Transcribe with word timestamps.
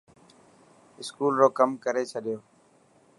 اسڪول 1.01 1.33
رو 1.39 1.47
ڪم 1.57 1.69
ڪري 1.83 2.03
ڇڏيو. 2.11 2.37